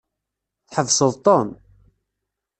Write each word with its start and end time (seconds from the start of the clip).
Tḥebseḍ 0.69 1.11
Tom? 1.25 1.49